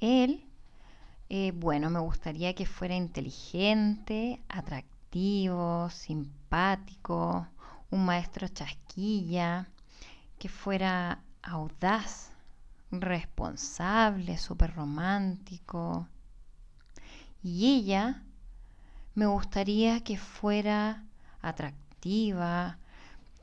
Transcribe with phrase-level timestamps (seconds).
[0.00, 0.44] Él,
[1.28, 7.46] eh, bueno, me gustaría que fuera inteligente, atractivo, simpático,
[7.90, 9.68] un maestro chasquilla,
[10.38, 12.30] que fuera audaz,
[12.90, 16.06] responsable, súper romántico.
[17.42, 18.22] Y ella
[19.14, 21.04] me gustaría que fuera
[21.40, 22.78] atractiva,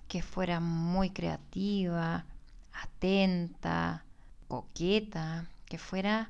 [0.07, 2.25] que fuera muy creativa,
[2.73, 4.03] atenta,
[4.47, 6.29] coqueta, que fuera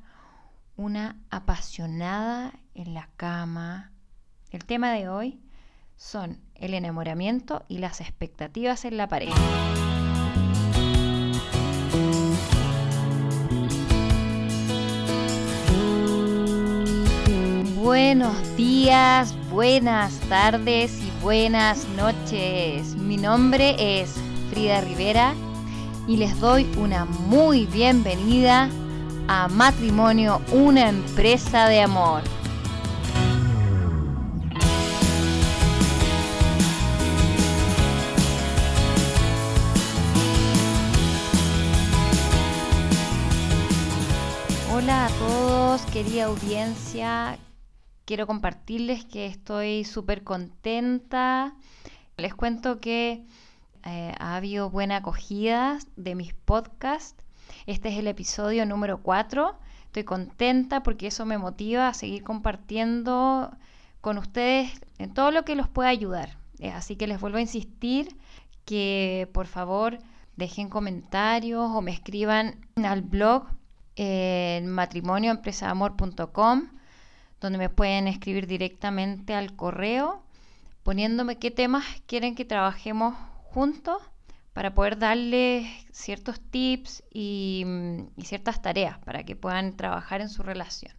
[0.75, 3.91] una apasionada en la cama.
[4.51, 5.39] El tema de hoy
[5.95, 9.35] son el enamoramiento y las expectativas en la pareja.
[17.77, 22.95] Buenos días, buenas tardes y buenas noches.
[22.95, 24.15] Mi nombre es
[24.49, 25.35] Frida Rivera
[26.07, 28.69] y les doy una muy bienvenida
[29.27, 32.21] a Matrimonio, una empresa de amor.
[44.71, 47.37] Hola a todos, querida audiencia.
[48.05, 51.55] Quiero compartirles que estoy súper contenta.
[52.17, 53.25] Les cuento que
[53.85, 57.22] eh, ha habido buena acogida de mis podcasts.
[57.65, 59.55] Este es el episodio número 4.
[59.85, 63.55] Estoy contenta porque eso me motiva a seguir compartiendo
[64.01, 66.37] con ustedes en todo lo que los pueda ayudar.
[66.59, 68.17] Eh, así que les vuelvo a insistir
[68.65, 69.99] que por favor
[70.35, 73.45] dejen comentarios o me escriban al blog
[73.95, 76.69] en matrimonioempresaamor.com
[77.39, 80.23] donde me pueden escribir directamente al correo
[80.81, 84.01] poniéndome qué temas quieren que trabajemos juntos
[84.53, 87.65] para poder darles ciertos tips y,
[88.15, 90.93] y, ciertas tareas para que puedan trabajar en su relación.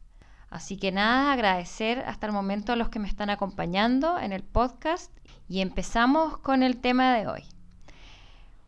[0.50, 4.42] Así que nada, agradecer hasta el momento a los que me están acompañando en el
[4.42, 5.10] podcast
[5.48, 7.44] y empezamos con el tema de hoy.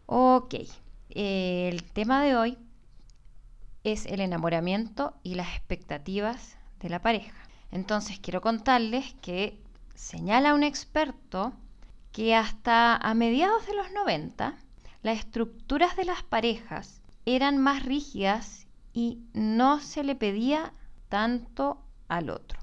[0.06, 0.54] Ok,
[1.10, 2.58] el tema de hoy
[3.84, 7.36] es el enamoramiento y las expectativas de la pareja.
[7.70, 9.60] Entonces quiero contarles que
[9.94, 11.52] señala un experto
[12.12, 14.56] que hasta a mediados de los 90
[15.06, 20.72] las estructuras de las parejas eran más rígidas y no se le pedía
[21.08, 22.58] tanto al otro.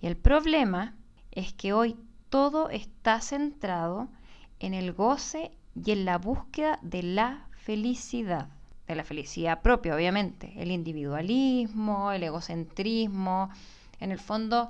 [0.00, 0.96] Y el problema
[1.30, 1.96] es que hoy
[2.30, 4.08] todo está centrado
[4.58, 8.48] en el goce y en la búsqueda de la felicidad,
[8.88, 13.50] de la felicidad propia, obviamente, el individualismo, el egocentrismo,
[14.00, 14.68] en el fondo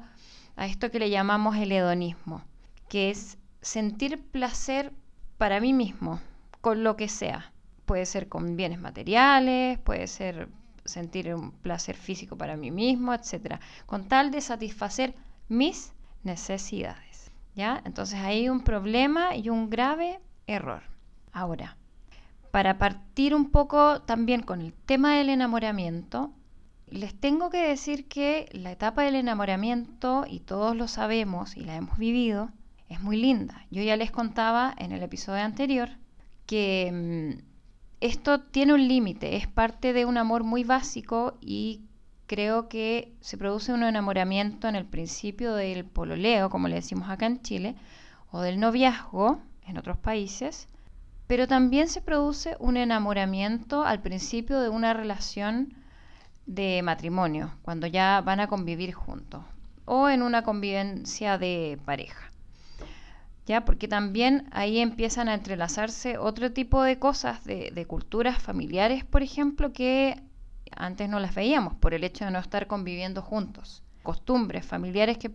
[0.57, 2.43] a esto que le llamamos el hedonismo,
[2.91, 4.93] que es sentir placer
[5.39, 6.21] para mí mismo,
[6.77, 7.53] lo que sea.
[7.87, 10.49] Puede ser con bienes materiales, puede ser
[10.85, 13.57] sentir un placer físico para mí mismo, etc.
[13.87, 15.15] Con tal de satisfacer
[15.49, 15.93] mis
[16.23, 17.31] necesidades.
[17.55, 17.83] ¿Ya?
[17.85, 20.83] Entonces hay un problema y un grave error.
[21.33, 21.77] Ahora,
[22.51, 26.33] para partir un poco también con el tema del enamoramiento,
[26.91, 31.77] les tengo que decir que la etapa del enamoramiento, y todos lo sabemos y la
[31.77, 32.51] hemos vivido,
[32.89, 33.67] es muy linda.
[33.71, 35.91] Yo ya les contaba en el episodio anterior
[36.49, 37.43] que mm,
[38.01, 41.83] esto tiene un límite, es parte de un amor muy básico y
[42.27, 47.27] creo que se produce un enamoramiento en el principio del pololeo, como le decimos acá
[47.27, 47.77] en Chile,
[48.33, 50.69] o del noviazgo en otros países,
[51.27, 55.75] pero también se produce un enamoramiento al principio de una relación
[56.47, 59.45] de matrimonio, cuando ya van a convivir juntos,
[59.85, 62.28] o en una convivencia de pareja.
[63.49, 63.65] ¿Ya?
[63.65, 69.23] Porque también ahí empiezan a entrelazarse otro tipo de cosas, de, de culturas familiares, por
[69.23, 70.21] ejemplo, que
[70.77, 73.83] antes no las veíamos por el hecho de no estar conviviendo juntos.
[74.03, 75.31] Costumbres familiares que,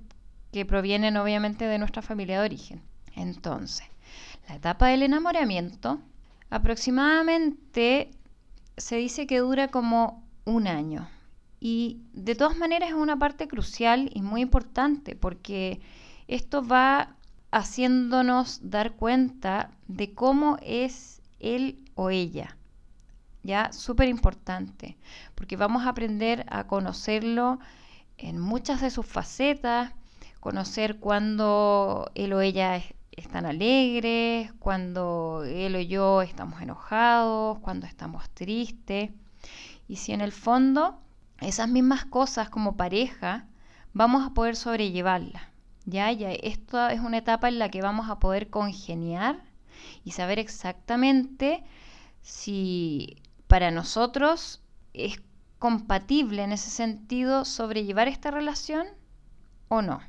[0.51, 2.83] que provienen obviamente de nuestra familia de origen.
[3.15, 3.87] Entonces,
[4.47, 5.99] la etapa del enamoramiento
[6.51, 8.11] aproximadamente
[8.77, 11.09] se dice que dura como un año.
[11.59, 15.81] Y de todas maneras es una parte crucial y muy importante porque
[16.27, 17.15] esto va
[17.53, 22.57] haciéndonos dar cuenta de cómo es él o ella.
[23.43, 24.97] Ya, súper importante,
[25.35, 27.59] porque vamos a aprender a conocerlo
[28.17, 29.93] en muchas de sus facetas,
[30.39, 38.27] conocer cuando él o ella están alegres, cuando él o yo estamos enojados, cuando estamos
[38.31, 39.11] tristes.
[39.87, 40.99] Y si en el fondo
[41.39, 43.45] esas mismas cosas como pareja
[43.93, 45.52] vamos a poder sobrellevarlas.
[45.85, 49.43] Ya, ya, esto es una etapa en la que vamos a poder congeniar
[50.05, 51.63] y saber exactamente
[52.21, 54.61] si para nosotros
[54.93, 55.21] es
[55.59, 58.87] compatible en ese sentido sobrellevar esta relación
[59.67, 60.01] o no.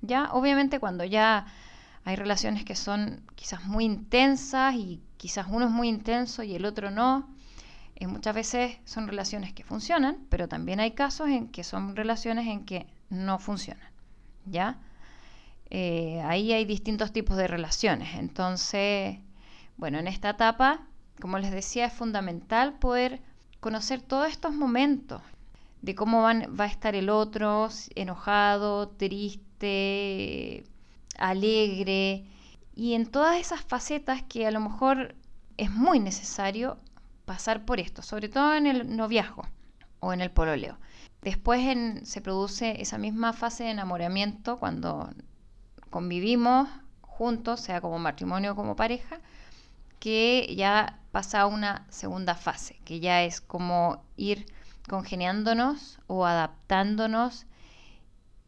[0.00, 1.46] Ya, obviamente cuando ya
[2.04, 6.64] hay relaciones que son quizás muy intensas y quizás uno es muy intenso y el
[6.64, 7.28] otro no.
[7.96, 12.46] Eh, muchas veces son relaciones que funcionan, pero también hay casos en que son relaciones
[12.46, 13.90] en que no funcionan.
[14.46, 14.78] ¿Ya?
[15.70, 18.14] Eh, ahí hay distintos tipos de relaciones.
[18.14, 19.18] Entonces,
[19.76, 20.86] bueno, en esta etapa,
[21.20, 23.20] como les decía, es fundamental poder
[23.60, 25.22] conocer todos estos momentos
[25.82, 30.64] de cómo va a estar el otro, enojado, triste,
[31.18, 32.24] alegre,
[32.74, 35.14] y en todas esas facetas que a lo mejor
[35.56, 36.78] es muy necesario
[37.24, 39.46] pasar por esto, sobre todo en el noviazgo
[40.00, 40.78] o en el pololeo.
[41.22, 41.60] Después
[42.04, 45.10] se produce esa misma fase de enamoramiento cuando
[45.90, 46.68] convivimos
[47.00, 49.20] juntos, sea como matrimonio o como pareja,
[49.98, 54.46] que ya pasa una segunda fase, que ya es como ir
[54.88, 57.46] congeniándonos o adaptándonos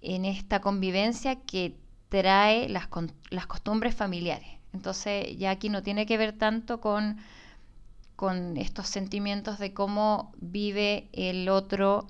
[0.00, 1.76] en esta convivencia que
[2.08, 2.88] trae las,
[3.30, 4.48] las costumbres familiares.
[4.72, 7.18] Entonces ya aquí no tiene que ver tanto con,
[8.16, 12.06] con estos sentimientos de cómo vive el otro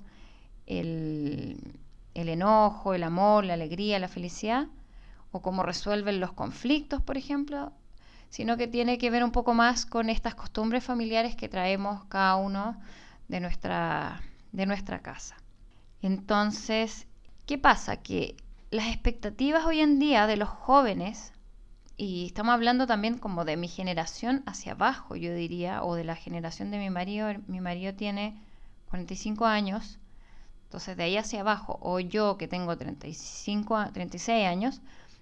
[0.67, 1.57] el,
[2.13, 4.67] el enojo, el amor, la alegría, la felicidad,
[5.31, 7.71] o cómo resuelven los conflictos, por ejemplo,
[8.29, 12.37] sino que tiene que ver un poco más con estas costumbres familiares que traemos cada
[12.37, 12.77] uno
[13.27, 15.35] de nuestra, de nuestra casa.
[16.01, 17.07] Entonces,
[17.45, 17.97] ¿qué pasa?
[17.97, 18.35] Que
[18.71, 21.33] las expectativas hoy en día de los jóvenes,
[21.97, 26.15] y estamos hablando también como de mi generación hacia abajo, yo diría, o de la
[26.15, 28.41] generación de mi marido, mi marido tiene
[28.89, 29.99] 45 años,
[30.63, 34.81] entonces de ahí hacia abajo, o yo que tengo 35, 36 años,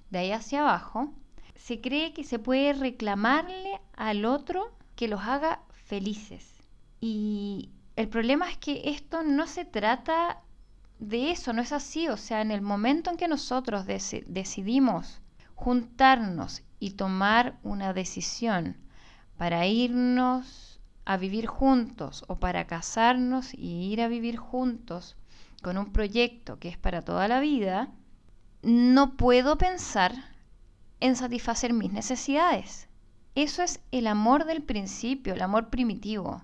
[0.10, 1.14] de ahí hacia abajo,
[1.56, 6.54] se cree que se puede reclamarle al otro que los haga felices.
[7.02, 10.42] Y el problema es que esto no se trata
[11.00, 12.08] de eso, no es así.
[12.08, 15.22] O sea, en el momento en que nosotros decidimos
[15.56, 18.78] juntarnos y tomar una decisión
[19.38, 25.18] para irnos a vivir juntos o para casarnos y ir a vivir juntos
[25.62, 27.92] con un proyecto que es para toda la vida,
[28.62, 30.14] no puedo pensar
[31.00, 32.88] en satisfacer mis necesidades.
[33.36, 36.44] Eso es el amor del principio, el amor primitivo.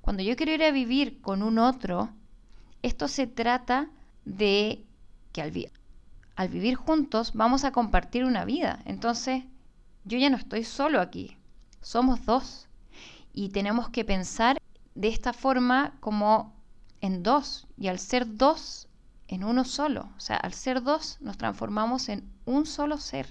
[0.00, 2.10] Cuando yo quiero ir a vivir con un otro,
[2.82, 3.90] esto se trata
[4.24, 4.84] de
[5.32, 8.80] que al, vivir juntos vamos a compartir una vida.
[8.84, 9.44] Entonces,
[10.04, 11.36] yo ya no estoy solo aquí,
[11.80, 12.68] somos dos.
[13.32, 14.58] Y tenemos que pensar
[14.94, 16.54] de esta forma como
[17.00, 17.66] en dos.
[17.76, 18.87] Y al ser dos,
[19.28, 20.08] en uno solo.
[20.16, 23.28] O sea, al ser dos nos transformamos en un solo ser.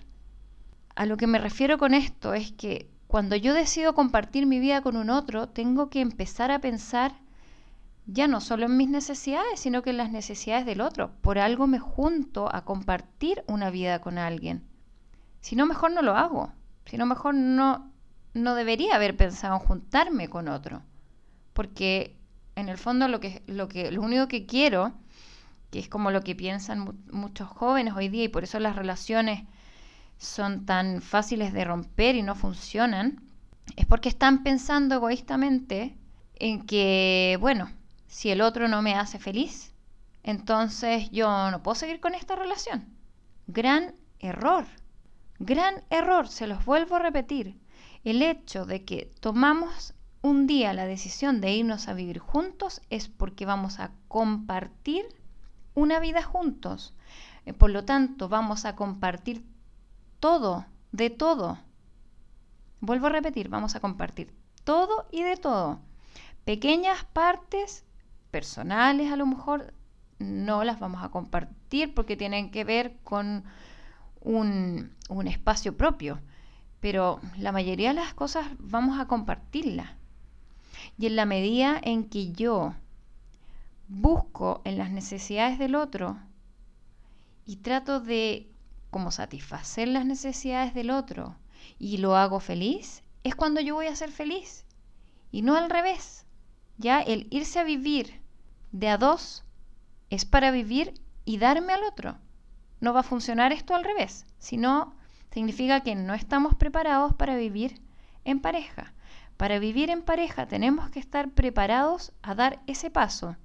[0.95, 4.81] A lo que me refiero con esto es que cuando yo decido compartir mi vida
[4.81, 7.13] con un otro, tengo que empezar a pensar
[8.05, 11.11] ya no solo en mis necesidades, sino que en las necesidades del otro.
[11.21, 14.63] Por algo me junto a compartir una vida con alguien.
[15.41, 16.53] Si no, mejor no lo hago.
[16.85, 17.91] Si no, mejor no,
[18.33, 20.83] no debería haber pensado en juntarme con otro.
[21.53, 22.17] Porque
[22.55, 24.93] en el fondo lo que, lo que, lo único que quiero,
[25.71, 29.43] que es como lo que piensan muchos jóvenes hoy día, y por eso las relaciones
[30.17, 33.21] son tan fáciles de romper y no funcionan,
[33.75, 35.97] es porque están pensando egoístamente
[36.35, 37.69] en que, bueno,
[38.07, 39.73] si el otro no me hace feliz,
[40.23, 42.85] entonces yo no puedo seguir con esta relación.
[43.47, 44.65] Gran error,
[45.39, 47.59] gran error, se los vuelvo a repetir.
[48.03, 53.07] El hecho de que tomamos un día la decisión de irnos a vivir juntos es
[53.07, 55.05] porque vamos a compartir
[55.77, 56.95] una vida juntos.
[57.45, 59.45] Eh, por lo tanto, vamos a compartir
[60.19, 61.59] todo, de todo.
[62.81, 65.79] Vuelvo a repetir, vamos a compartir todo y de todo.
[66.45, 67.85] Pequeñas partes
[68.31, 69.73] personales a lo mejor
[70.17, 73.43] no las vamos a compartir porque tienen que ver con
[74.21, 76.19] un, un espacio propio,
[76.79, 79.91] pero la mayoría de las cosas vamos a compartirlas.
[80.97, 82.73] Y en la medida en que yo
[83.87, 86.17] busco en las necesidades del otro
[87.45, 88.51] y trato de
[88.89, 91.35] como satisfacer las necesidades del otro
[91.79, 94.65] y lo hago feliz, es cuando yo voy a ser feliz.
[95.31, 96.25] Y no al revés.
[96.77, 98.21] Ya el irse a vivir
[98.71, 99.43] de a dos
[100.09, 100.93] es para vivir
[101.25, 102.17] y darme al otro.
[102.79, 104.95] No va a funcionar esto al revés, sino
[105.31, 107.81] significa que no estamos preparados para vivir
[108.23, 108.93] en pareja.
[109.35, 113.35] Para vivir en pareja tenemos que estar preparados a dar ese paso.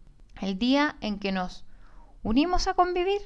[0.42, 1.64] El día en que nos
[2.24, 3.20] unimos a convivir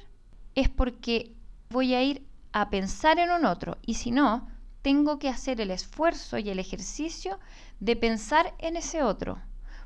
[0.54, 1.32] es porque
[1.70, 4.46] voy a ir a pensar en un otro y si no,
[4.82, 7.40] tengo que hacer el esfuerzo y el ejercicio
[7.80, 9.38] de pensar en ese otro,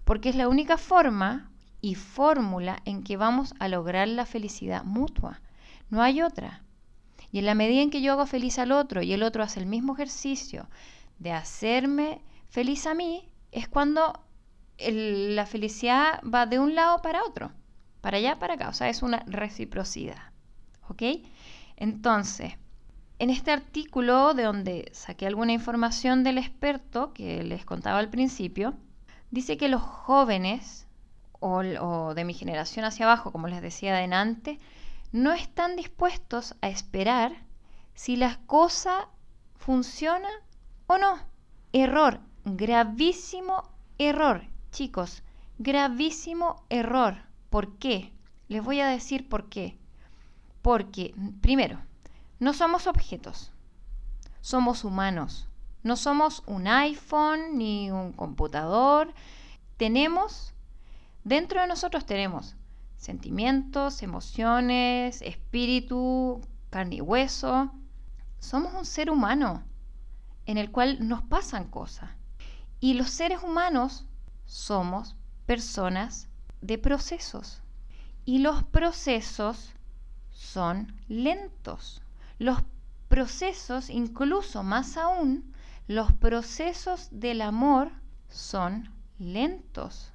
[0.05, 5.41] porque es la única forma y fórmula en que vamos a lograr la felicidad mutua.
[5.89, 6.65] No hay otra.
[7.31, 9.61] Y en la medida en que yo hago feliz al otro y el otro hace
[9.61, 10.69] el mismo ejercicio
[11.21, 14.21] de hacerme feliz a mí, es cuando
[14.89, 17.53] la felicidad va de un lado para otro,
[18.01, 18.69] para allá, para acá.
[18.69, 20.33] O sea, es una reciprocidad.
[20.89, 21.03] ¿Ok?
[21.77, 22.55] Entonces,
[23.19, 28.75] en este artículo de donde saqué alguna información del experto que les contaba al principio,
[29.31, 30.87] dice que los jóvenes
[31.41, 34.59] o, de mi generación hacia abajo, como les decía adelante,
[35.13, 37.33] no están dispuestos a esperar
[37.95, 39.09] si la cosa
[39.57, 40.29] funciona
[40.87, 41.19] o no.
[41.73, 43.63] Error, gravísimo
[43.99, 45.23] error, chicos,
[45.59, 47.17] gravísimo error.
[47.51, 48.13] ¿Por qué?
[48.49, 49.79] Les voy a decir por qué.
[50.63, 51.81] Porque, primero,
[52.39, 53.53] no somos objetos,
[54.41, 55.47] somos humanos.
[55.83, 59.15] No somos un iPhone ni un computador.
[59.79, 60.53] Tenemos,
[61.25, 62.55] dentro de nosotros tenemos
[62.99, 67.73] sentimientos, emociones, espíritu, carne y hueso.
[68.39, 69.63] Somos un ser humano
[70.45, 72.11] en el cual nos pasan cosas.
[72.79, 74.07] Y los seres humanos
[74.51, 75.15] somos
[75.47, 76.29] personas
[76.61, 77.63] de procesos.
[78.25, 79.73] Y los procesos
[80.33, 82.03] son lentos.
[82.39, 82.59] Los
[83.09, 85.55] procesos, incluso más aún,
[85.87, 87.93] los procesos del amor
[88.29, 88.91] son
[89.21, 90.13] lentos.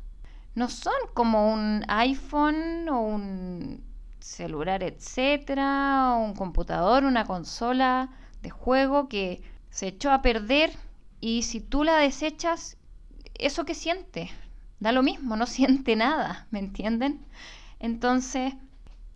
[0.53, 3.83] No son como un iPhone o un
[4.19, 8.09] celular, etcétera, o un computador, una consola
[8.41, 10.73] de juego que se echó a perder
[11.21, 12.77] y si tú la desechas,
[13.39, 14.31] ¿eso que siente?
[14.79, 17.25] Da lo mismo, no siente nada, ¿me entienden?
[17.79, 18.53] Entonces,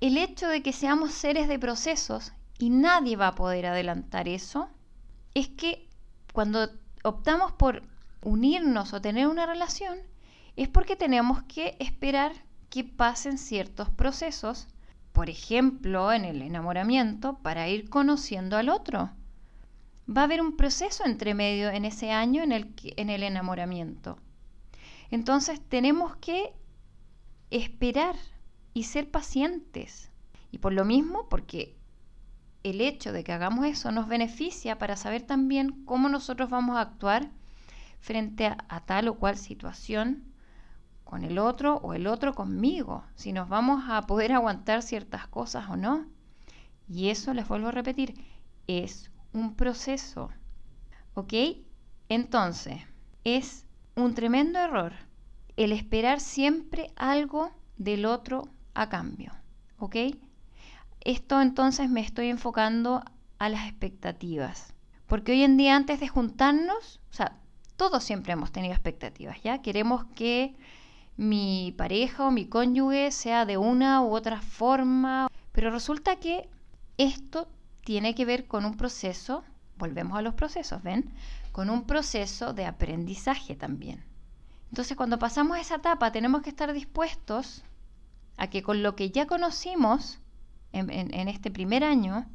[0.02, 4.70] el hecho de que seamos seres de procesos y nadie va a poder adelantar eso,
[5.34, 5.88] es que
[6.34, 6.70] cuando
[7.04, 7.84] optamos por
[8.22, 10.00] unirnos o tener una relación,
[10.56, 12.34] es porque tenemos que esperar
[12.70, 14.68] que pasen ciertos procesos,
[15.14, 19.10] por ejemplo, en el enamoramiento, para ir conociendo al otro.
[20.10, 24.18] Va a haber un proceso entre medio en ese año en el, en el enamoramiento.
[25.12, 26.54] Entonces tenemos que
[27.51, 28.16] esperar
[28.74, 30.12] y ser pacientes.
[30.51, 31.75] Y por lo mismo, porque
[32.63, 36.82] el hecho de que hagamos eso nos beneficia para saber también cómo nosotros vamos a
[36.82, 37.30] actuar
[38.00, 40.24] frente a, tal o cual situación
[41.04, 45.70] con el otro o el otro conmigo, si nos vamos a poder aguantar ciertas cosas
[45.70, 46.06] o no.
[46.88, 48.16] Y eso, les vuelvo a repetir,
[48.68, 50.29] es un proceso.
[51.13, 51.33] ¿Ok?
[52.09, 52.81] Entonces,
[53.24, 54.93] es un tremendo error
[55.57, 59.33] el esperar siempre algo del otro a cambio.
[59.77, 59.95] ¿Ok?
[61.01, 63.03] Esto entonces me estoy enfocando
[63.39, 64.74] a las expectativas.
[65.05, 67.39] Porque hoy en día antes de juntarnos, o sea,
[67.75, 69.62] todos siempre hemos tenido expectativas, ¿ya?
[69.62, 70.55] Queremos que
[71.17, 76.48] mi pareja o mi cónyuge sea de una u otra forma, pero resulta que
[76.98, 77.50] esto
[77.83, 79.43] tiene que ver con un proceso,
[79.77, 81.12] volvemos a los procesos, ¿ven?
[81.51, 84.03] Con un proceso de aprendizaje también.
[84.69, 87.63] Entonces, cuando pasamos esa etapa, tenemos que estar dispuestos
[88.38, 90.19] a que con lo que ya conocimos,
[90.71, 92.25] en, este primer año,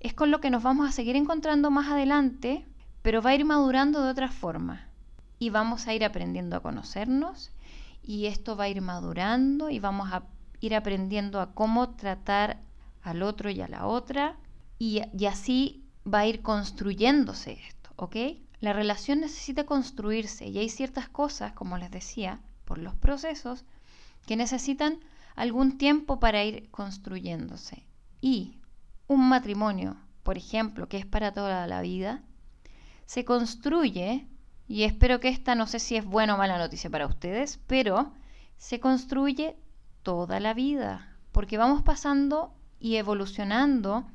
[0.00, 2.66] es con lo que nos vamos a seguir encontrando más adelante,
[3.02, 4.88] pero va a ir madurando de otra forma.
[5.38, 7.52] Y vamos a ir aprendiendo a conocernos
[8.02, 10.22] y esto va a ir madurando y vamos a
[10.60, 12.58] ir aprendiendo a cómo tratar
[13.06, 14.36] al otro y a la otra
[14.78, 18.16] y, así va a ir construyéndose esto, ¿ok?
[18.60, 23.64] La relación necesita construirse y hay ciertas cosas, como les decía, por los procesos,
[24.26, 24.98] que necesitan
[25.36, 27.86] algún tiempo para ir construyéndose.
[28.20, 28.58] Y
[29.06, 32.22] un matrimonio, por ejemplo, que es para toda la vida,
[33.04, 34.26] se construye,
[34.66, 38.12] y espero que esta no sé si es buena o mala noticia para ustedes, pero
[38.56, 39.56] se construye
[40.02, 44.06] toda la vida, porque vamos pasando y evolucionando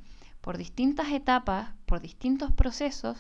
[0.41, 3.18] por distintas etapas, por distintos procesos,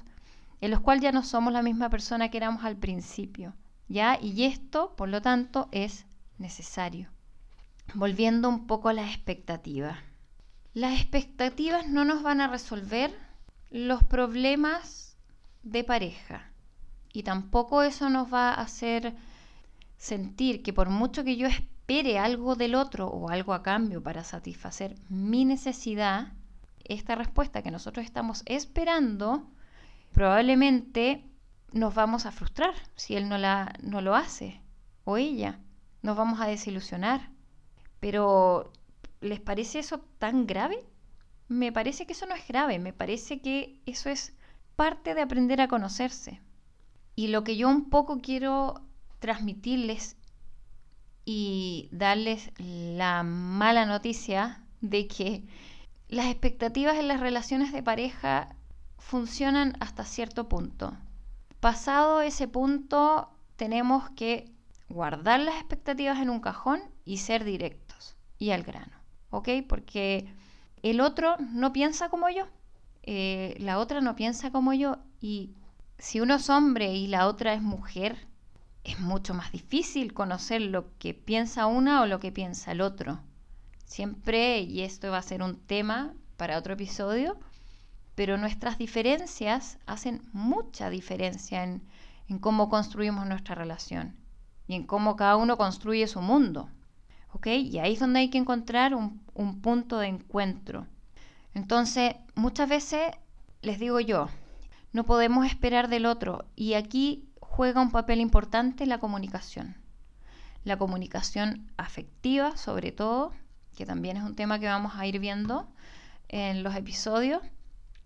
[0.59, 3.55] en los cuales ya no somos la misma persona que éramos al principio.
[3.87, 4.17] ¿Ya?
[4.21, 6.05] Y esto, por lo tanto, es
[6.37, 7.09] necesario
[7.93, 9.97] volviendo un poco a las expectativas.
[10.73, 13.13] Las expectativas no nos van a resolver
[13.69, 15.17] los problemas
[15.63, 16.51] de pareja
[17.13, 19.15] y tampoco eso nos va a hacer
[19.97, 21.47] sentir que por mucho que yo
[21.81, 26.31] espere algo del otro o algo a cambio para satisfacer mi necesidad,
[26.85, 29.49] esta respuesta que nosotros estamos esperando,
[30.13, 31.25] probablemente
[31.73, 34.61] nos vamos a frustrar si él no, la, no lo hace
[35.05, 35.59] o ella.
[36.01, 37.29] Nos vamos a desilusionar.
[37.99, 38.71] Pero,
[39.19, 40.85] ¿les parece eso tan grave?
[41.47, 44.33] Me parece que eso no es grave, me parece que eso es
[44.75, 46.41] parte de aprender a conocerse.
[47.15, 48.81] Y lo que yo un poco quiero
[49.19, 50.17] transmitirles
[51.25, 55.45] y darles la mala noticia de que
[56.07, 58.55] las expectativas en las relaciones de pareja
[58.97, 60.97] funcionan hasta cierto punto.
[61.59, 64.51] Pasado ese punto, tenemos que
[64.89, 68.97] guardar las expectativas en un cajón y ser directos y al grano,
[69.29, 69.49] ¿ok?
[69.67, 70.33] Porque
[70.81, 72.45] el otro no piensa como yo,
[73.03, 75.53] eh, la otra no piensa como yo y
[75.97, 78.27] si uno es hombre y la otra es mujer,
[78.83, 83.19] es mucho más difícil conocer lo que piensa una o lo que piensa el otro.
[83.85, 87.37] Siempre, y esto va a ser un tema para otro episodio,
[88.15, 91.83] pero nuestras diferencias hacen mucha diferencia en,
[92.39, 94.15] cómo construimos nuestra relación
[94.67, 96.69] y en cómo cada uno construye su mundo.
[97.33, 97.47] ¿Ok?
[97.47, 100.87] Y ahí es donde hay que encontrar un, un punto de encuentro.
[101.53, 103.11] Entonces, muchas veces
[103.61, 104.29] les digo yo,
[104.93, 106.45] no podemos esperar del otro.
[106.55, 109.75] Y aquí juega un papel importante la comunicación.
[110.63, 113.33] La comunicación afectiva, sobre todo,
[113.75, 115.67] que también es un tema que vamos a ir viendo
[116.29, 117.41] en los episodios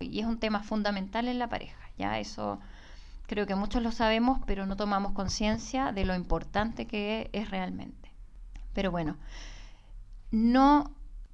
[0.00, 1.78] y es un tema fundamental en la pareja.
[1.96, 2.58] Ya eso
[3.28, 8.10] creo que muchos lo sabemos, pero no tomamos conciencia de lo importante que es realmente.
[8.74, 9.16] Pero bueno,
[10.32, 10.90] no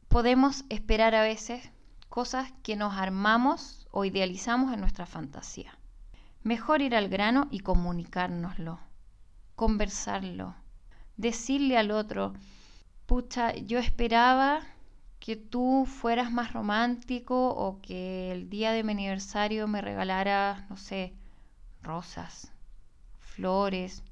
[0.09, 1.71] podemos esperar a veces
[2.11, 5.78] cosas que nos armamos o idealizamos en nuestra fantasía.
[6.44, 8.80] Mejor ir al grano y comunicárnoslo,
[9.54, 10.56] conversarlo,
[11.16, 12.32] decirle al otro,
[13.06, 14.61] pucha, yo esperaba
[15.20, 20.76] que tú fueras más romántico o que el día de mi aniversario me regalaras, no
[20.76, 21.14] sé,
[21.80, 22.50] rosas,
[23.20, 24.02] flores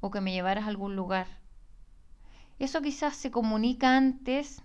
[0.00, 1.28] o que me llevaras a algún lugar.
[2.58, 4.60] Eso quizás se comunica antes,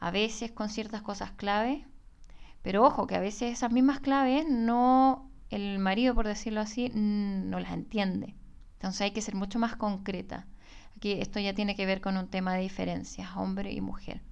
[0.00, 1.84] a veces con ciertas cosas clave,
[2.62, 7.60] pero ojo que a veces esas mismas claves no el marido, por decirlo así, no
[7.60, 8.34] las entiende.
[8.74, 10.46] Entonces hay que ser mucho más concreta.
[10.96, 14.22] Aquí esto ya tiene que ver con un tema de diferencias, hombre y mujer.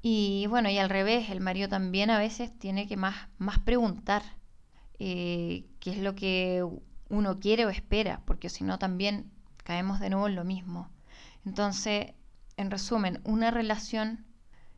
[0.00, 4.22] Y bueno, y al revés, el marido también a veces tiene que más, más preguntar
[4.98, 6.64] eh, qué es lo que
[7.08, 9.30] uno quiere o espera, porque si no también
[9.64, 10.88] caemos de nuevo en lo mismo.
[11.44, 12.14] Entonces,
[12.56, 14.24] en resumen, una relación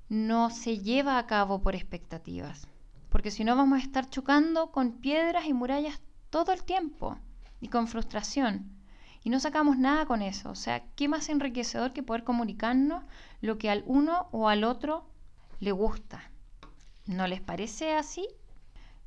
[0.09, 2.67] no se lleva a cabo por expectativas,
[3.11, 7.19] porque si no vamos a estar chocando con piedras y murallas todo el tiempo
[7.61, 8.71] y con frustración.
[9.23, 10.51] Y no sacamos nada con eso.
[10.51, 13.05] O sea, ¿qué más enriquecedor que poder comunicarnos
[13.43, 15.05] lo que al uno o al otro
[15.59, 16.31] le gusta?
[17.07, 18.27] ¿No les parece así?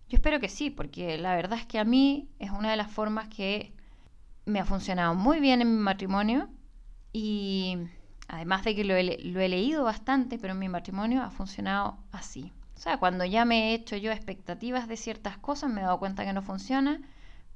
[0.09, 2.91] Yo espero que sí, porque la verdad es que a mí es una de las
[2.91, 3.73] formas que
[4.45, 6.49] me ha funcionado muy bien en mi matrimonio
[7.13, 7.77] y
[8.27, 11.97] además de que lo he, lo he leído bastante, pero en mi matrimonio ha funcionado
[12.11, 12.51] así.
[12.75, 15.99] O sea, cuando ya me he hecho yo expectativas de ciertas cosas, me he dado
[15.99, 17.01] cuenta que no funciona,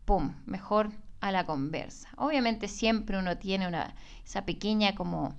[0.06, 0.36] ¡pum!
[0.46, 2.10] Mejor a la conversa.
[2.18, 5.36] Obviamente siempre uno tiene una, esa pequeña como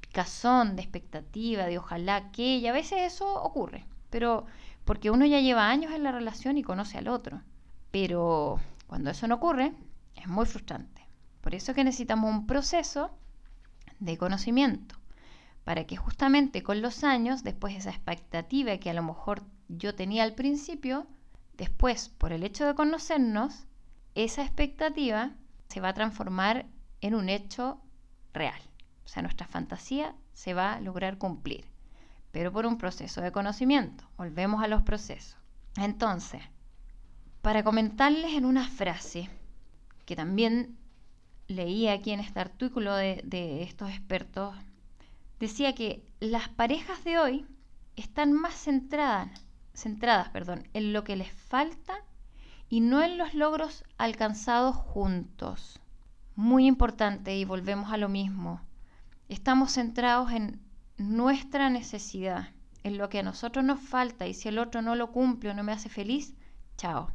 [0.00, 4.46] picazón de expectativa, de ojalá que, y a veces eso ocurre, pero
[4.84, 7.40] porque uno ya lleva años en la relación y conoce al otro.
[7.90, 9.72] Pero cuando eso no ocurre,
[10.14, 11.02] es muy frustrante.
[11.40, 13.10] Por eso que necesitamos un proceso
[13.98, 14.96] de conocimiento
[15.64, 20.22] para que justamente con los años, después esa expectativa que a lo mejor yo tenía
[20.22, 21.06] al principio,
[21.56, 23.66] después por el hecho de conocernos,
[24.14, 25.32] esa expectativa
[25.68, 26.66] se va a transformar
[27.00, 27.80] en un hecho
[28.32, 28.60] real.
[29.04, 31.64] O sea, nuestra fantasía se va a lograr cumplir,
[32.30, 34.04] pero por un proceso de conocimiento.
[34.16, 35.36] Volvemos a los procesos.
[35.76, 36.42] Entonces,
[37.42, 39.30] para comentarles en una frase
[40.04, 40.76] que también
[41.48, 44.54] leí aquí en este artículo de, de estos expertos
[45.44, 47.46] decía que las parejas de hoy
[47.96, 51.98] están más centradas, centradas perdón, en lo que les falta
[52.70, 55.80] y no en los logros alcanzados juntos.
[56.34, 58.62] Muy importante y volvemos a lo mismo.
[59.28, 60.62] Estamos centrados en
[60.96, 62.48] nuestra necesidad,
[62.82, 65.54] en lo que a nosotros nos falta y si el otro no lo cumple o
[65.54, 66.34] no me hace feliz,
[66.78, 67.10] chao.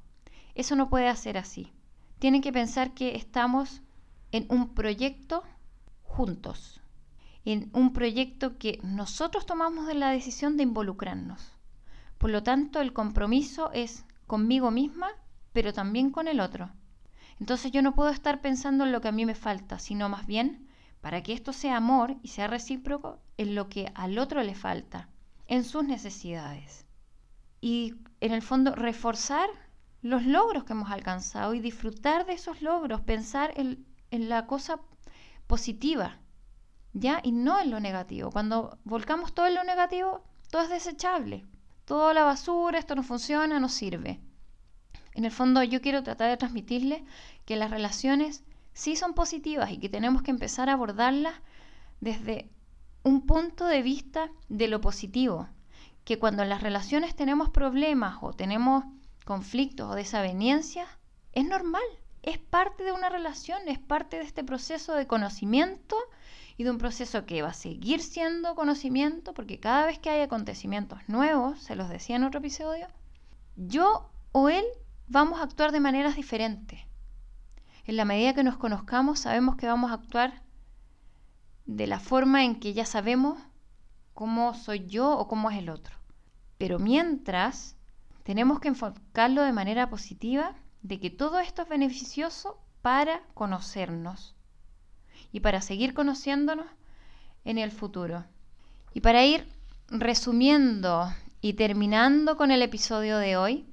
[0.54, 1.74] Eso no puede hacer así.
[2.20, 3.82] Tienen que pensar que estamos
[4.32, 5.44] en un proyecto
[6.04, 6.80] juntos
[7.46, 11.54] en un proyecto que nosotros tomamos de la decisión de involucrarnos.
[12.18, 15.10] Por lo tanto, el compromiso es conmigo misma,
[15.54, 16.70] pero también con el otro.
[17.40, 20.28] Entonces yo no puedo estar pensando en lo que a mí me falta, sino más
[20.28, 20.68] bien,
[21.02, 25.08] para que esto sea amor y sea recíproco, en lo que al otro le falta,
[25.48, 26.86] en sus necesidades.
[27.62, 29.50] Y en el fondo, reforzar
[30.02, 34.82] los logros que hemos alcanzado y disfrutar de esos logros, pensar en, en la cosa
[35.48, 36.20] positiva,
[36.94, 37.20] ¿ya?
[37.24, 38.32] Y no en lo negativo.
[38.32, 41.46] Cuando volcamos todo en lo negativo, todo es desechable.
[41.86, 44.20] Toda la basura, esto no funciona, no sirve.
[45.14, 47.02] En el fondo yo quiero tratar de transmitirles
[47.46, 51.34] que las relaciones sí son positivas y que tenemos que empezar a abordarlas
[52.00, 52.50] desde
[53.04, 55.48] un punto de vista de lo positivo,
[56.06, 58.84] que cuando en las relaciones tenemos problemas o tenemos
[59.26, 60.88] conflictos o desavenencias,
[61.34, 61.84] es normal,
[62.24, 65.98] es parte de una relación, es parte de este proceso de conocimiento
[66.60, 70.20] y de un proceso que va a seguir siendo conocimiento, porque cada vez que hay
[70.20, 72.86] acontecimientos nuevos, se los decía en otro episodio,
[73.56, 74.66] yo o él
[75.08, 76.82] vamos a actuar de maneras diferentes.
[77.86, 80.44] En la medida que nos conozcamos, sabemos que vamos a actuar
[81.66, 83.40] de la forma en que ya sabemos
[84.14, 85.96] cómo soy yo o cómo es el otro.
[86.58, 87.78] Pero mientras,
[88.24, 94.36] tenemos que enfocarlo de manera positiva de que todo esto es beneficioso para conocernos
[95.32, 96.66] y para seguir conociéndonos
[97.46, 98.26] en el futuro.
[98.94, 99.48] Y para ir
[99.88, 101.12] resumiendo
[101.42, 103.66] y terminando con el episodio de hoy,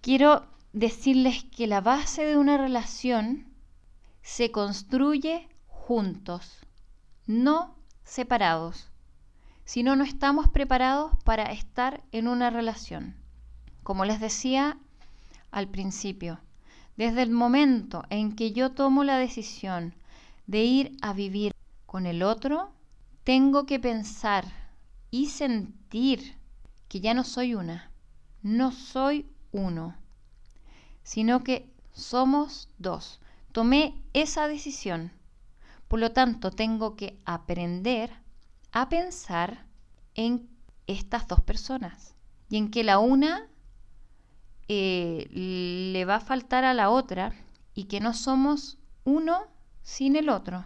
[0.00, 3.46] quiero decirles que la base de una relación
[4.22, 6.58] se construye juntos,
[7.26, 8.90] no separados.
[9.64, 13.16] Si no, no estamos preparados para estar en una relación.
[13.82, 14.78] Como les decía
[15.50, 16.40] al principio,
[16.96, 19.94] desde el momento en que yo tomo la decisión
[20.46, 21.52] de ir a vivir
[21.86, 22.72] con el otro,
[23.24, 24.44] tengo que pensar
[25.10, 26.36] y sentir
[26.88, 27.90] que ya no soy una,
[28.42, 29.96] no soy uno,
[31.02, 33.20] sino que somos dos.
[33.52, 35.12] Tomé esa decisión.
[35.88, 38.10] Por lo tanto, tengo que aprender
[38.72, 39.64] a pensar
[40.14, 40.48] en
[40.86, 42.14] estas dos personas
[42.48, 43.48] y en que la una
[44.68, 47.32] eh, le va a faltar a la otra
[47.74, 49.53] y que no somos uno
[49.84, 50.64] sin el otro.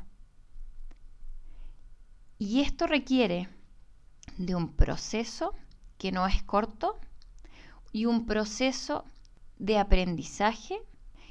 [2.39, 3.49] Y esto requiere
[4.39, 5.55] de un proceso
[5.99, 6.99] que no es corto
[7.93, 9.05] y un proceso
[9.59, 10.81] de aprendizaje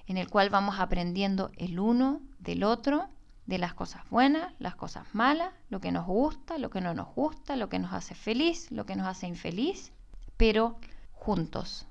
[0.05, 3.09] en el cual vamos aprendiendo el uno del otro,
[3.45, 7.15] de las cosas buenas, las cosas malas, lo que nos gusta, lo que no nos
[7.15, 9.93] gusta, lo que nos hace feliz, lo que nos hace infeliz,
[10.35, 10.77] pero
[11.13, 11.87] juntos.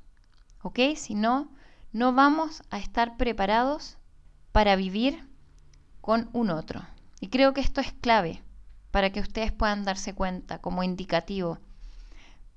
[0.61, 0.79] ¿Ok?
[0.97, 1.49] Si no,
[1.93, 3.97] no vamos a estar preparados
[4.53, 5.27] para vivir
[6.07, 6.87] con un otro.
[7.19, 8.41] Y creo que esto es clave
[8.93, 11.59] para que ustedes puedan darse cuenta como indicativo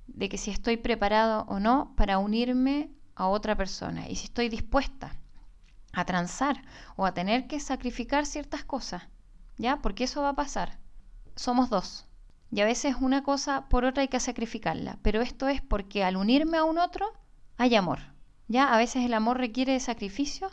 [0.06, 4.50] de que si estoy preparado o no para unirme a otra persona y si estoy
[4.50, 5.16] dispuesta
[5.92, 6.62] a transar
[6.94, 9.02] o a tener que sacrificar ciertas cosas,
[9.58, 9.78] ¿ya?
[9.78, 10.78] Porque eso va a pasar.
[11.34, 12.06] Somos dos.
[12.52, 16.16] Y a veces una cosa por otra hay que sacrificarla, pero esto es porque al
[16.16, 17.04] unirme a un otro
[17.56, 17.98] hay amor.
[18.46, 18.72] ¿Ya?
[18.72, 20.52] A veces el amor requiere de sacrificio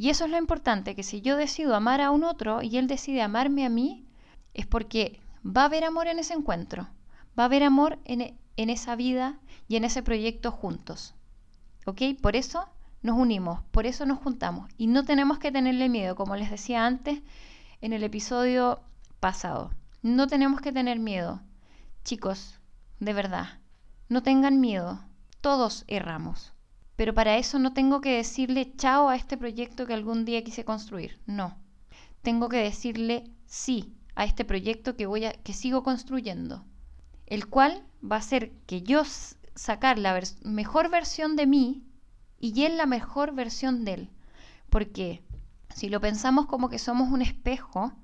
[0.00, 2.86] y eso es lo importante, que si yo decido amar a un otro y él
[2.86, 4.06] decide amarme a mí,
[4.54, 6.88] es porque va a haber amor en ese encuentro,
[7.38, 11.14] va a haber amor en, en esa vida y en ese proyecto juntos.
[11.84, 12.00] ¿Ok?
[12.22, 12.66] Por eso
[13.02, 16.86] nos unimos, por eso nos juntamos y no tenemos que tenerle miedo, como les decía
[16.86, 17.20] antes
[17.82, 18.80] en el episodio
[19.20, 19.70] pasado.
[20.00, 21.42] No tenemos que tener miedo.
[22.04, 22.58] Chicos,
[23.00, 23.58] de verdad,
[24.08, 25.04] no tengan miedo.
[25.42, 26.54] Todos erramos.
[27.00, 30.66] Pero para eso no tengo que decirle chao a este proyecto que algún día quise
[30.66, 31.18] construir.
[31.24, 31.56] No.
[32.20, 36.62] Tengo que decirle sí a este proyecto que voy a que sigo construyendo,
[37.24, 39.04] el cual va a ser que yo
[39.54, 41.86] sacar la mejor versión de mí
[42.38, 44.10] y él la mejor versión de él.
[44.68, 45.22] Porque
[45.74, 47.94] si lo pensamos como que somos un espejo,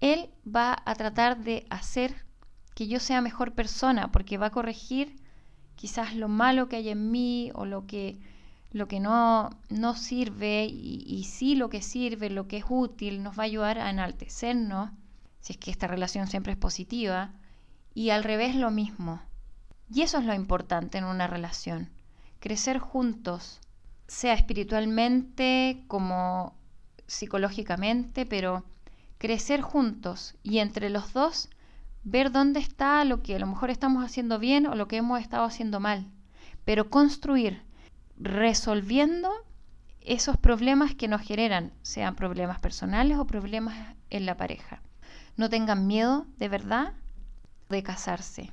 [0.00, 2.26] él va a tratar de hacer
[2.74, 5.22] que yo sea mejor persona, porque va a corregir
[5.76, 8.18] quizás lo malo que hay en mí o lo que
[8.72, 13.22] lo que no, no sirve y, y, sí lo que sirve, lo que es útil,
[13.22, 14.90] nos va a ayudar a enaltecernos,
[15.40, 17.32] si es que esta relación siempre es positiva,
[17.94, 19.20] y al revés lo mismo.
[19.92, 21.90] Y eso es lo importante en una relación,
[22.38, 23.60] crecer juntos,
[24.06, 26.54] sea espiritualmente como
[27.06, 28.64] psicológicamente, pero
[29.18, 31.48] crecer juntos y entre los dos
[32.04, 35.20] ver dónde está lo que a lo mejor estamos haciendo bien o lo que hemos
[35.20, 36.06] estado haciendo mal,
[36.64, 37.62] pero construir
[38.20, 39.32] resolviendo
[40.02, 44.82] esos problemas que nos generan, sean problemas personales o problemas en la pareja.
[45.36, 46.92] No tengan miedo, de verdad,
[47.70, 48.52] de casarse.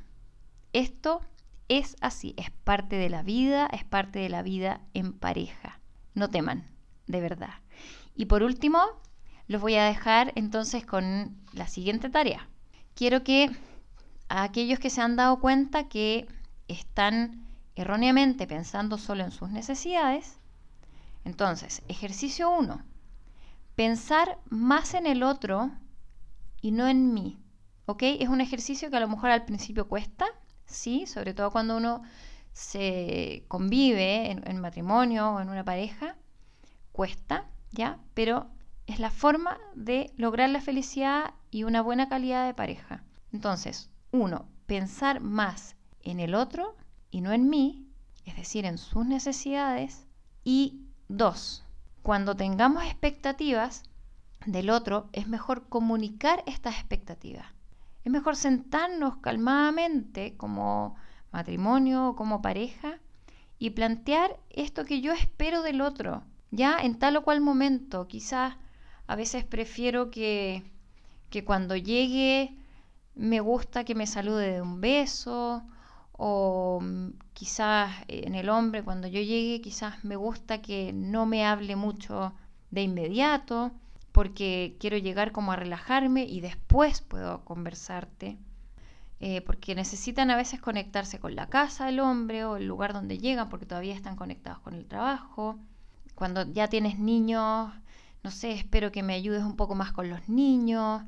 [0.73, 1.21] Esto
[1.67, 5.79] es así, es parte de la vida, es parte de la vida en pareja.
[6.13, 6.65] No teman,
[7.07, 7.55] de verdad.
[8.15, 8.79] Y por último,
[9.47, 12.47] los voy a dejar entonces con la siguiente tarea.
[12.95, 13.49] Quiero que
[14.29, 16.27] a aquellos que se han dado cuenta que
[16.67, 17.46] están
[17.77, 20.39] erróneamente pensando solo en sus necesidades.
[21.23, 22.81] Entonces, ejercicio 1.
[23.75, 25.71] Pensar más en el otro
[26.61, 27.37] y no en mí.
[27.85, 28.03] ¿Ok?
[28.03, 30.25] Es un ejercicio que a lo mejor al principio cuesta,
[30.65, 32.01] sí, sobre todo cuando uno
[32.51, 36.15] se convive en, en matrimonio o en una pareja,
[36.91, 37.99] cuesta, ¿ya?
[38.15, 38.49] Pero
[38.87, 43.03] es la forma de lograr la felicidad y una buena calidad de pareja.
[43.31, 46.75] Entonces, uno, pensar más en el otro
[47.11, 47.87] y no en mí,
[48.25, 50.05] es decir, en sus necesidades.
[50.43, 51.65] Y dos,
[52.03, 53.83] cuando tengamos expectativas
[54.45, 57.47] del otro, es mejor comunicar estas expectativas.
[58.03, 60.95] Es mejor sentarnos calmadamente como
[61.31, 62.99] matrimonio o como pareja
[63.59, 68.07] y plantear esto que yo espero del otro, ya en tal o cual momento.
[68.07, 68.55] Quizás
[69.07, 70.63] a veces prefiero que,
[71.29, 72.55] que cuando llegue
[73.15, 75.63] me gusta que me salude de un beso
[76.17, 81.45] o mm, quizás en el hombre cuando yo llegue quizás me gusta que no me
[81.45, 82.33] hable mucho
[82.71, 83.71] de inmediato
[84.11, 88.37] porque quiero llegar como a relajarme y después puedo conversarte.
[89.19, 93.17] Eh, porque necesitan a veces conectarse con la casa del hombre o el lugar donde
[93.17, 95.59] llegan porque todavía están conectados con el trabajo.
[96.15, 97.71] Cuando ya tienes niños,
[98.23, 101.03] no sé, espero que me ayudes un poco más con los niños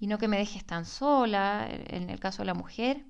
[0.00, 3.04] y no que me dejes tan sola, en el caso de la mujer,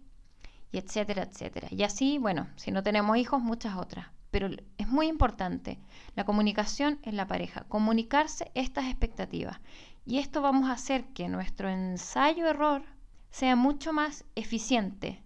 [0.71, 1.69] y etcétera, etcétera.
[1.71, 4.07] Y así, bueno, si no tenemos hijos, muchas otras.
[4.31, 5.79] Pero es muy importante
[6.15, 9.59] la comunicación en la pareja, comunicarse estas expectativas.
[10.05, 12.83] Y esto vamos a hacer que nuestro ensayo-error
[13.31, 15.23] sea mucho más eficiente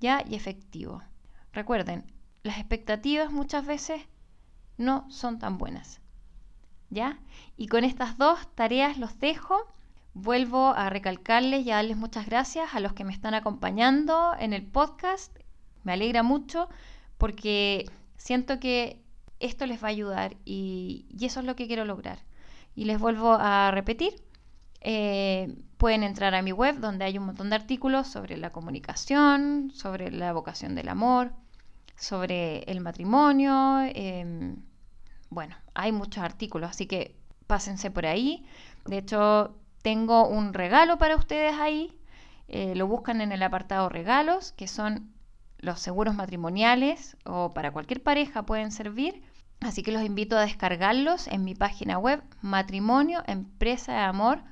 [0.00, 1.02] ya y efectivo.
[1.52, 4.02] Recuerden, las expectativas muchas veces
[4.76, 6.00] no son tan buenas.
[6.90, 7.18] ¿Ya?
[7.56, 9.66] Y con estas dos tareas los dejo.
[10.20, 14.52] Vuelvo a recalcarles y a darles muchas gracias a los que me están acompañando en
[14.52, 15.32] el podcast.
[15.84, 16.68] Me alegra mucho
[17.18, 19.00] porque siento que
[19.38, 22.18] esto les va a ayudar y, eso es lo que quiero lograr.
[22.74, 24.12] Y les vuelvo a repetir,
[24.80, 29.70] eh, pueden entrar a mi web donde hay un montón de artículos sobre la comunicación,
[29.72, 31.30] sobre la vocación del amor,
[31.94, 33.82] sobre el matrimonio.
[33.94, 34.56] Em,
[35.30, 37.14] bueno, hay muchos artículos, así que
[37.46, 38.44] pásense por ahí.
[38.84, 39.54] De hecho,
[39.88, 41.98] tengo un regalo para ustedes ahí.
[42.46, 45.14] Eh, lo buscan en el apartado regalos, que son
[45.56, 49.22] los seguros matrimoniales o para cualquier pareja pueden servir.
[49.60, 54.42] Así que los invito a descargarlos en mi página web matrimonio empresa de amor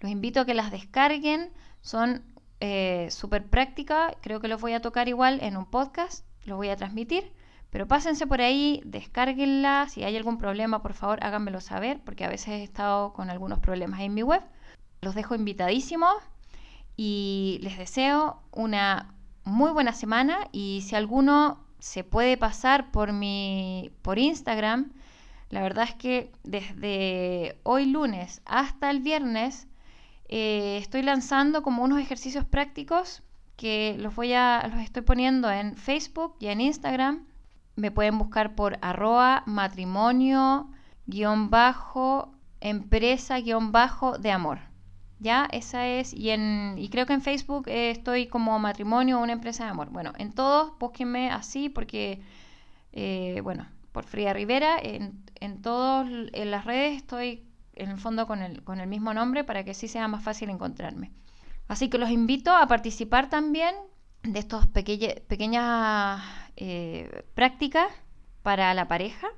[0.00, 2.22] los invito a que las descarguen, son
[2.60, 6.70] eh, súper prácticas, creo que los voy a tocar igual en un podcast, los voy
[6.70, 7.34] a transmitir,
[7.72, 12.28] pero pásense por ahí, descárguenlas, si hay algún problema por favor háganmelo saber, porque a
[12.28, 14.42] veces he estado con algunos problemas en mi web.
[15.00, 16.14] Los dejo invitadísimos
[16.96, 23.90] y les deseo una muy buena semana y si alguno se puede pasar por mi
[24.02, 24.92] por Instagram
[25.52, 29.66] la verdad es que desde hoy lunes hasta el viernes
[30.28, 33.22] eh, estoy lanzando como unos ejercicios prácticos
[33.56, 37.26] que los voy a los estoy poniendo en Facebook y en Instagram.
[37.76, 40.68] Me pueden buscar por arroba matrimonio
[41.06, 44.58] guion bajo empresa guion bajo de amor.
[45.18, 49.22] Ya, esa es, y, en, y creo que en Facebook eh, estoy como matrimonio o
[49.22, 49.88] una empresa de amor.
[49.90, 52.20] Bueno, en todos búsquenme así porque,
[52.92, 54.78] eh, bueno, por Fría Rivera.
[54.82, 59.44] En, en todas las redes estoy en el fondo con el, con el mismo nombre
[59.44, 61.12] para que así sea más fácil encontrarme.
[61.68, 63.74] Así que los invito a participar también
[64.24, 66.22] de estas pequeñas
[66.56, 67.88] eh, prácticas
[68.42, 69.28] para la pareja.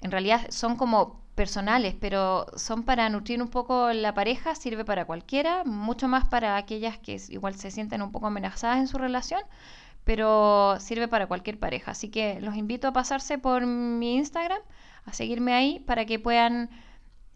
[0.00, 5.06] En realidad son como personales, pero son para nutrir un poco la pareja, sirve para
[5.06, 9.40] cualquiera, mucho más para aquellas que igual se sienten un poco amenazadas en su relación,
[10.04, 11.92] pero sirve para cualquier pareja.
[11.92, 14.60] Así que los invito a pasarse por mi Instagram,
[15.04, 16.70] a seguirme ahí para que puedan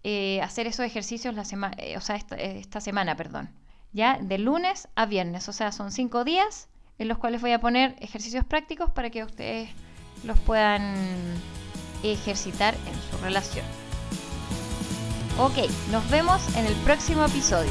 [0.05, 3.51] eh, hacer esos ejercicios la semana, eh, o sea, eh, esta, semana, perdón.
[3.93, 7.61] Ya de lunes a viernes, o sea, son cinco días en los cuales voy a
[7.61, 9.69] poner ejercicios prácticos para que ustedes
[10.25, 10.95] los puedan
[12.03, 13.65] ejercitar en su relación.
[15.39, 17.71] Ok, nos vemos en el próximo episodio.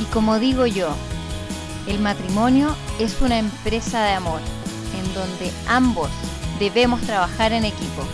[0.00, 0.94] Y como digo yo,
[1.86, 4.40] el matrimonio es una empresa de amor
[4.98, 6.10] en donde ambos
[6.58, 8.04] debemos trabajar en equipo.